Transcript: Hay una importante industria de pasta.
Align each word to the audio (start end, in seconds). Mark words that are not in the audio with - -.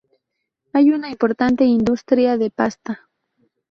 Hay 0.73 0.89
una 0.89 1.11
importante 1.11 1.63
industria 1.63 2.35
de 2.35 2.49
pasta. 2.49 3.07